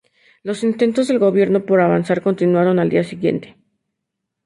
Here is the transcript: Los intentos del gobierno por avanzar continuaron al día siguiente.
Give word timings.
Los 0.41 0.63
intentos 0.63 1.07
del 1.09 1.19
gobierno 1.19 1.63
por 1.63 1.79
avanzar 1.79 2.23
continuaron 2.23 2.79
al 2.79 2.89
día 2.89 3.03
siguiente. 3.03 3.55